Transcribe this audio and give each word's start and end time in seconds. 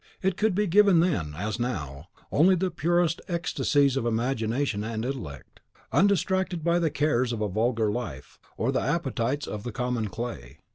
It 0.23 0.35
could 0.35 0.55
be 0.55 0.65
given 0.65 0.99
then, 0.99 1.35
as 1.37 1.59
now, 1.59 2.07
only 2.31 2.55
to 2.55 2.65
the 2.65 2.71
purest 2.71 3.21
ecstasies 3.27 3.95
of 3.95 4.03
imagination 4.07 4.83
and 4.83 5.05
intellect, 5.05 5.59
undistracted 5.91 6.63
by 6.63 6.79
the 6.79 6.89
cares 6.89 7.31
of 7.31 7.39
a 7.41 7.47
vulgar 7.47 7.91
life, 7.91 8.39
or 8.57 8.71
the 8.71 8.81
appetites 8.81 9.45
of 9.45 9.61
the 9.61 9.71
common 9.71 10.07
clay. 10.07 10.57